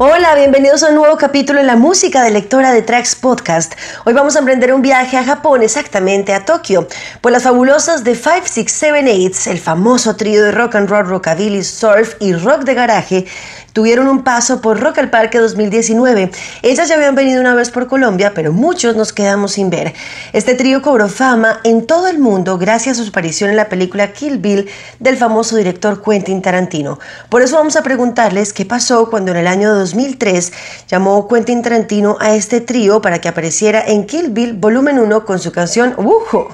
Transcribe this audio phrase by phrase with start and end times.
[0.00, 3.74] Hola, bienvenidos a un nuevo capítulo en la música de lectora de Tracks Podcast.
[4.04, 6.86] Hoy vamos a emprender un viaje a Japón, exactamente a Tokio,
[7.20, 12.32] por las fabulosas de 5678, el famoso trío de rock and roll, rockabilly, surf y
[12.32, 13.26] rock de garaje,
[13.72, 16.30] tuvieron un paso por Rock al Parque 2019.
[16.62, 19.94] Ellas ya habían venido una vez por Colombia, pero muchos nos quedamos sin ver.
[20.32, 24.12] Este trío cobró fama en todo el mundo gracias a su aparición en la película
[24.12, 24.68] Kill Bill
[24.98, 26.98] del famoso director Quentin Tarantino.
[27.28, 30.52] Por eso vamos a preguntarles qué pasó cuando en el año 2003
[30.88, 35.38] llamó Quentin Tarantino a este trío para que apareciera en Kill Bill Volumen 1 con
[35.38, 36.48] su canción Wujo.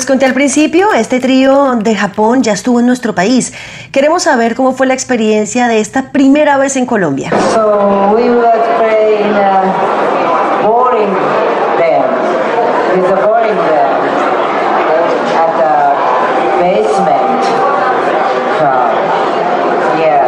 [0.01, 3.53] Les conté al principio, este trío de Japón ya estuvo en nuestro país.
[3.93, 7.29] Queremos saber cómo fue la experiencia de esta primera vez en Colombia.
[8.15, 9.61] We would play in a
[10.63, 11.13] boring
[11.77, 12.17] band,
[12.97, 14.09] with a boring band
[15.37, 15.77] at the
[16.63, 17.43] basement
[18.57, 18.89] club.
[20.01, 20.25] Yeah,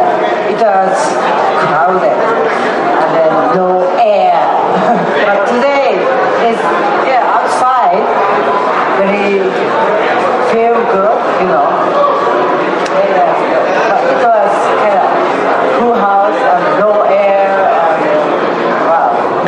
[0.51, 0.93] it was
[1.65, 2.13] crowded
[3.01, 4.37] and then no air.
[5.25, 5.97] but today
[6.45, 6.61] it's
[7.09, 8.05] yeah outside,
[8.99, 9.41] very
[10.53, 11.69] feel good, you know.
[12.93, 13.25] Yeah,
[13.89, 15.07] but it was kind of
[15.79, 17.57] cool house and no air and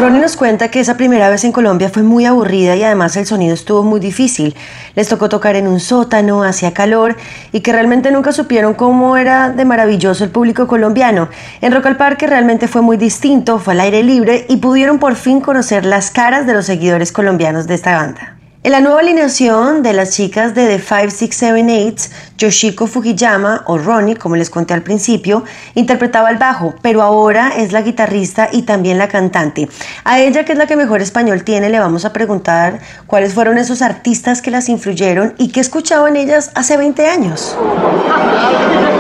[0.01, 3.27] Ronnie nos cuenta que esa primera vez en Colombia fue muy aburrida y además el
[3.27, 4.55] sonido estuvo muy difícil.
[4.95, 7.15] Les tocó tocar en un sótano, hacía calor
[7.51, 11.29] y que realmente nunca supieron cómo era de maravilloso el público colombiano.
[11.61, 15.13] En Rock al Parque realmente fue muy distinto, fue al aire libre y pudieron por
[15.13, 18.34] fin conocer las caras de los seguidores colombianos de esta banda.
[18.65, 22.09] En la nueva alineación de las chicas de The 5678,
[22.39, 25.43] Yoshiko Fujiyama, o Ronnie, como les conté al principio,
[25.75, 29.69] interpretaba el bajo, pero ahora es la guitarrista y también la cantante.
[30.03, 33.59] A ella, que es la que mejor español tiene, le vamos a preguntar cuáles fueron
[33.59, 37.55] esos artistas que las influyeron y qué escuchaban ellas hace 20 años.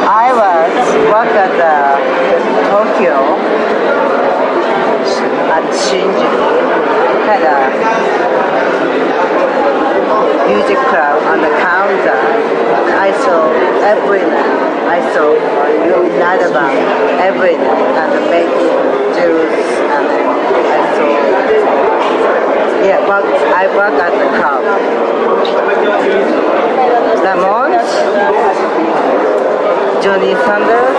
[0.07, 0.69] I was
[1.09, 1.97] work at uh,
[2.69, 3.35] Tokyo
[10.55, 12.21] music club on the counter.
[12.95, 13.51] I saw
[13.83, 14.23] every.
[14.87, 15.35] I saw
[16.55, 18.47] band every night and make
[19.17, 20.07] juice and
[20.71, 21.09] I saw
[22.87, 24.63] yeah, but I work at the club.
[27.25, 27.73] Lamont,
[30.03, 30.97] Johnny Sanders,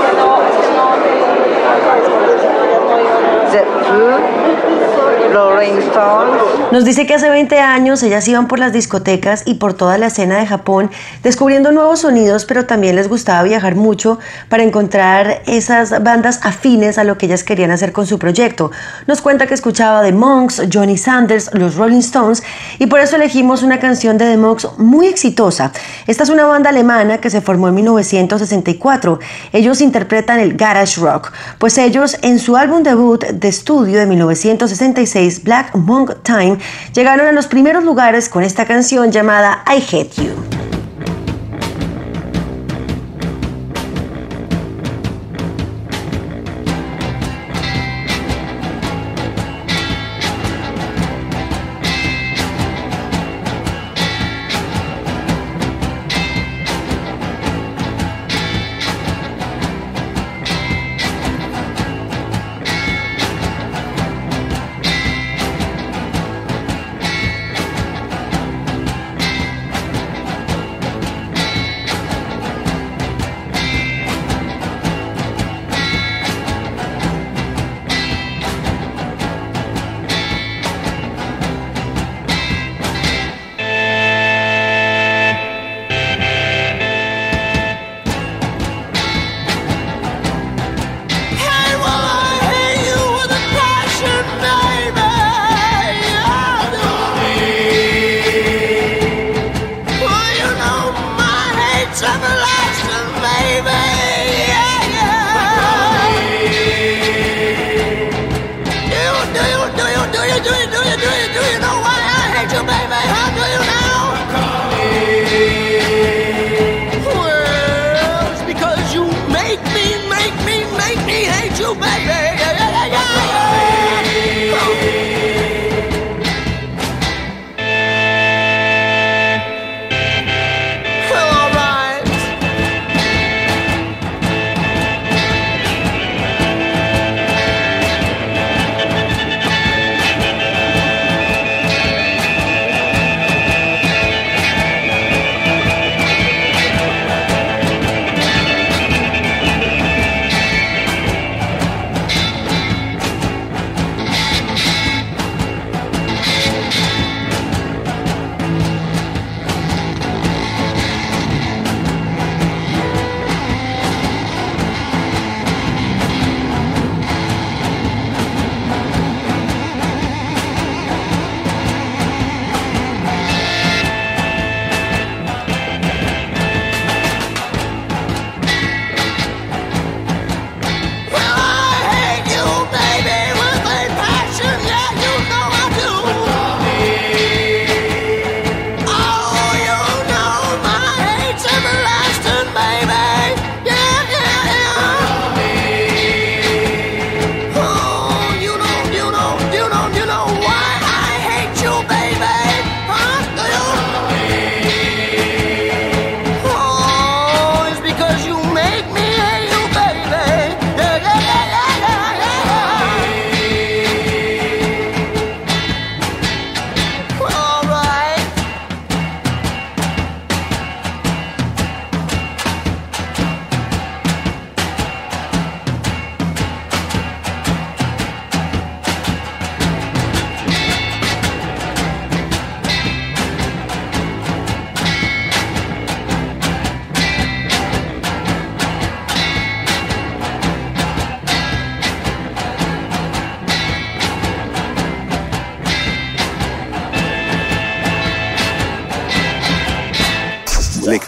[3.53, 6.43] The Who, Rolling Stones.
[6.73, 10.06] Nos dice que hace 20 años ellas iban por las discotecas y por toda la
[10.06, 10.90] escena de Japón
[11.23, 14.19] descubriendo nuevos sonidos, pero también les gustaba viajar mucho
[14.49, 18.70] para encontrar esas bandas afines a lo que ellas querían hacer con su proyecto.
[19.06, 22.43] Nos cuenta que escuchaba The Monks, Johnny Sanders, los Rolling Stones
[22.79, 25.72] y por eso elegimos una canción de The Monks muy exitosa.
[26.06, 29.19] Esta es una banda alemana que se formó en 1964.
[29.52, 35.16] Ellos interpretan el garage rock, pues ellos en su álbum debut de estudio de 1966,
[35.43, 36.59] Black Monk Time,
[36.93, 40.75] llegaron a los primeros lugares con esta canción llamada I Hate You.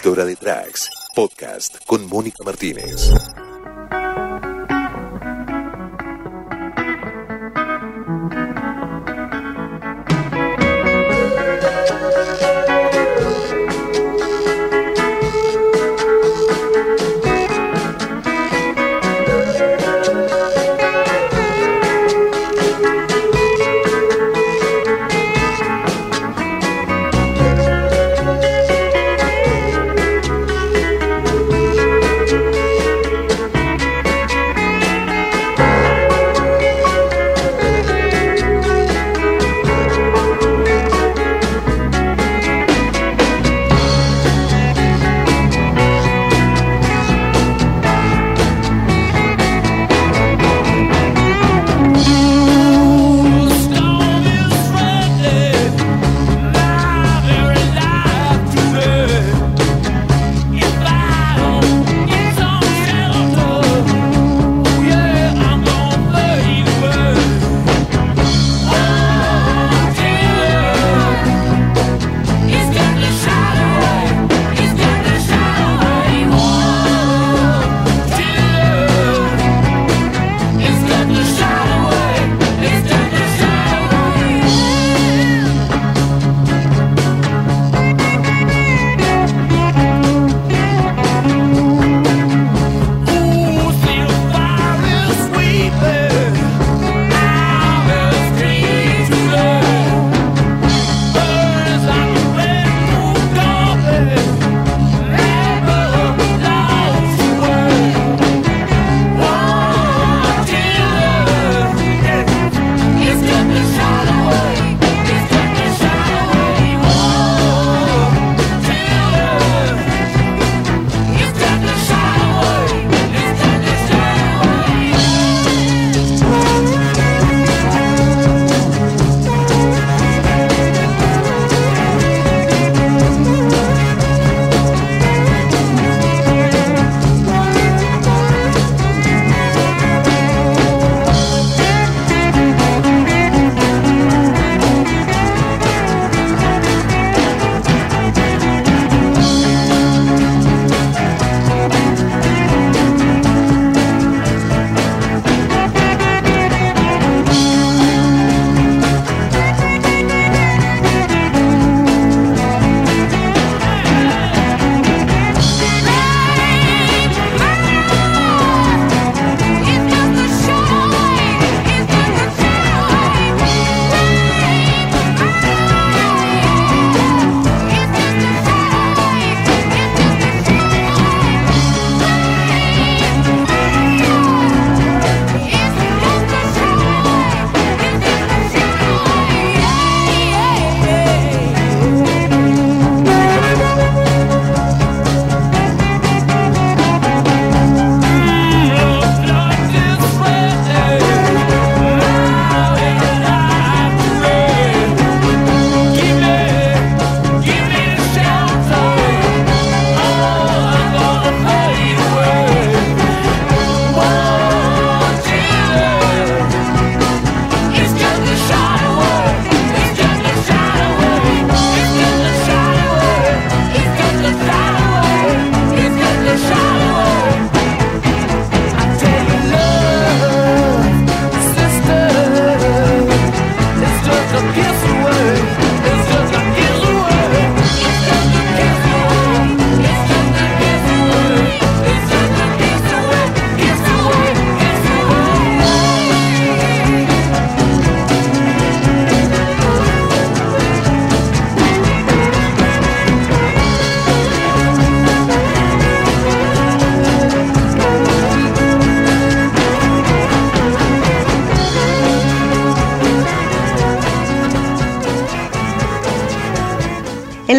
[0.09, 3.11] Lectora de Tracks, podcast con Mónica Martínez.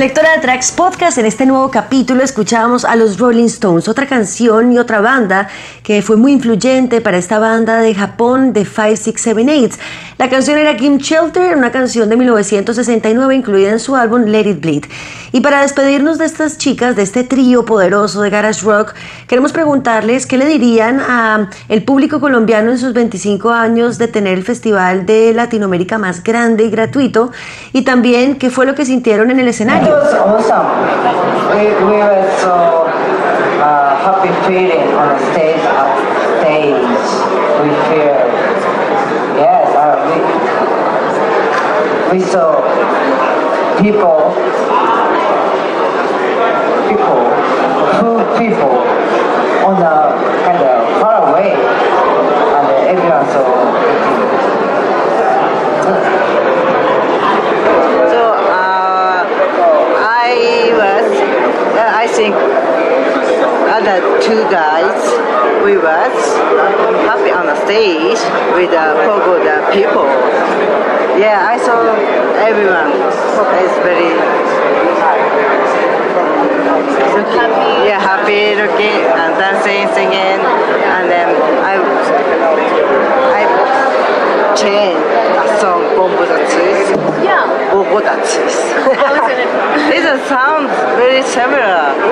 [0.00, 4.72] Lectora de Tracks Podcast, en este nuevo capítulo escuchábamos a los Rolling Stones, otra canción
[4.72, 5.46] y otra banda
[5.82, 9.76] que fue muy influyente para esta banda de Japón de 5678.
[10.20, 14.60] La canción era Kim Shelter, una canción de 1969 incluida en su álbum Let It
[14.60, 14.84] Bleed.
[15.32, 18.92] Y para despedirnos de estas chicas, de este trío poderoso de garage rock,
[19.26, 24.36] queremos preguntarles qué le dirían a el público colombiano en sus 25 años de tener
[24.36, 27.32] el festival de Latinoamérica más grande y gratuito
[27.72, 29.88] y también qué fue lo que sintieron en el escenario.
[37.90, 38.29] We
[42.12, 42.58] we, saw
[43.80, 44.18] people,
[46.90, 47.22] people,
[48.00, 48.74] two people
[49.62, 49.94] on the
[50.42, 53.46] kind of far away, and everyone saw.
[58.10, 59.22] So uh,
[60.02, 61.06] I was,
[61.78, 62.34] uh, I think
[63.70, 65.00] other two guys,
[65.64, 66.12] we was
[67.06, 68.18] happy on the stage
[68.56, 70.99] with the pogo the people.
[71.18, 71.80] Yeah, I saw
[72.38, 74.14] everyone It's very
[77.34, 77.88] happy.
[77.88, 80.40] Yeah, happy looking and dancing, singing,
[80.94, 81.28] and then
[81.64, 81.74] I
[83.34, 83.42] I
[84.54, 85.02] changed
[85.42, 86.94] a song Bombo Datsus.
[87.24, 87.70] Yeah.
[87.72, 88.56] Bogo Datsus.
[88.96, 89.48] How is it?
[90.14, 92.10] it sounds very similar.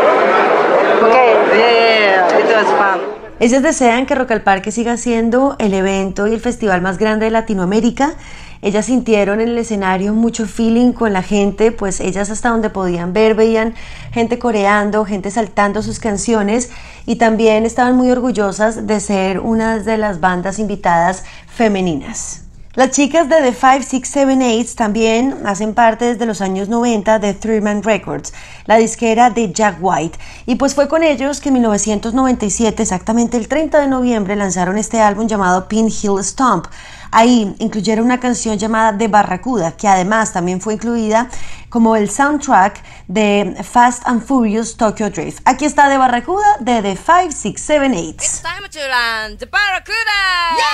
[3.41, 7.27] Ellas desean que Rock al Parque siga siendo el evento y el festival más grande
[7.27, 8.15] de Latinoamérica.
[8.63, 13.13] Ellas sintieron en el escenario mucho feeling con la gente, pues ellas hasta donde podían
[13.13, 13.75] ver veían
[14.11, 16.71] gente coreando, gente saltando sus canciones
[17.07, 22.48] y también estaban muy orgullosas de ser una de las bandas invitadas femeninas.
[22.79, 27.83] Las chicas de The 5678 también hacen parte desde los años 90 de Three Man
[27.83, 28.33] Records,
[28.67, 30.17] la disquera de Jack White.
[30.47, 35.01] Y pues fue con ellos que en 1997, exactamente el 30 de noviembre, lanzaron este
[35.01, 36.69] álbum llamado Pin Hill Stomp.
[37.11, 41.29] Ahí incluyeron una canción llamada The Barracuda, que además también fue incluida
[41.71, 45.41] como el soundtrack de Fast and Furious Tokyo Drift.
[45.47, 48.23] Aquí está The Barracuda de The 5678.
[48.23, 50.69] It's time to run The Barracuda!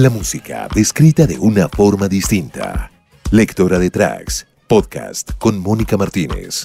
[0.00, 2.90] La música descrita de una forma distinta.
[3.32, 4.46] Lectora de tracks.
[4.66, 6.64] Podcast con Mónica Martínez.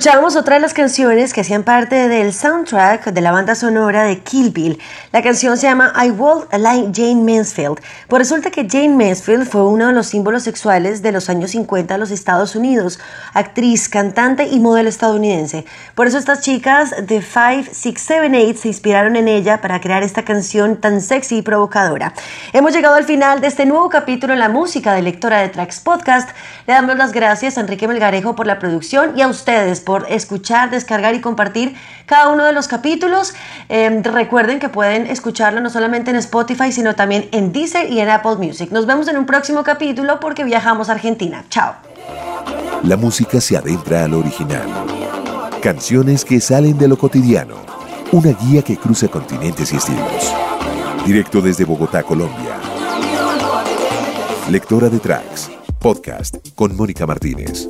[0.00, 4.20] Escuchábamos otra de las canciones que hacían parte del soundtrack de la banda sonora de
[4.20, 4.78] Kill Bill.
[5.12, 7.80] La canción se llama I Walk Like Jane Mansfield.
[8.06, 11.94] Pues resulta que Jane Mansfield fue uno de los símbolos sexuales de los años 50
[11.94, 13.00] de los Estados Unidos,
[13.34, 15.64] actriz, cantante y modelo estadounidense.
[15.96, 20.04] Por eso estas chicas de 5, 6, 7, 8 se inspiraron en ella para crear
[20.04, 22.14] esta canción tan sexy y provocadora.
[22.52, 25.80] Hemos llegado al final de este nuevo capítulo en la música de Lectora de Tracks
[25.80, 26.30] Podcast.
[26.68, 30.70] Le damos las gracias a Enrique Melgarejo por la producción y a ustedes por escuchar,
[30.70, 31.74] descargar y compartir
[32.06, 33.34] cada uno de los capítulos.
[33.68, 34.68] Em, recuerden que
[35.06, 38.70] escucharlo no solamente en Spotify, sino también en Deezer y en Apple Music.
[38.70, 41.44] Nos vemos en un próximo capítulo porque viajamos a Argentina.
[41.48, 41.74] Chao.
[42.82, 44.66] La música se adentra al original.
[45.60, 47.56] Canciones que salen de lo cotidiano.
[48.12, 50.34] Una guía que cruza continentes y estilos.
[51.06, 52.56] Directo desde Bogotá, Colombia.
[54.50, 55.50] Lectora de Tracks.
[55.78, 57.68] Podcast con Mónica Martínez.